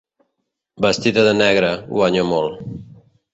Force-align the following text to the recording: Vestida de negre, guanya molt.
Vestida 0.85 1.25
de 1.27 1.33
negre, 1.43 1.69
guanya 1.93 2.25
molt. 2.31 2.65